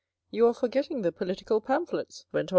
"You 0.31 0.47
are 0.47 0.53
forgetting 0.55 1.03
the 1.03 1.11
political 1.11 1.61
pamphlets," 1.61 2.25
went 2.31 2.39
on 2.39 2.45
M. 2.45 2.49